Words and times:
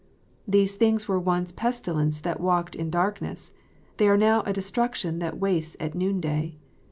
These 0.47 0.73
things 0.73 1.07
were 1.07 1.19
once 1.19 1.51
a 1.51 1.53
pestilence 1.53 2.21
that 2.21 2.39
walked 2.39 2.73
in 2.75 2.89
darkness. 2.89 3.51
They 3.97 4.09
are 4.09 4.17
now 4.17 4.41
a 4.47 4.51
destruction 4.51 5.19
that 5.19 5.37
wastes 5.39 5.75
in 5.75 5.91
noonday. 5.93 6.57